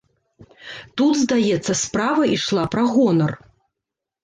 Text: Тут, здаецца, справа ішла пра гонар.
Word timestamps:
Тут, 0.97 1.13
здаецца, 1.19 1.77
справа 1.83 2.23
ішла 2.39 2.65
пра 2.77 2.89
гонар. 2.97 3.31